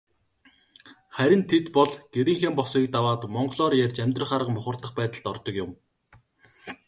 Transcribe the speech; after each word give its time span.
Харин 1.15 1.41
тэд 1.51 1.65
бол 1.75 1.91
гэрийнхээ 2.13 2.51
босгыг 2.57 2.85
даваад 2.95 3.21
монголоор 3.35 3.73
ярьж 3.85 3.97
амьдрах 4.03 4.31
арга 4.37 4.51
мухардах 4.53 4.91
байдалд 4.95 5.25
ордог 5.33 5.55
юм. 5.63 5.71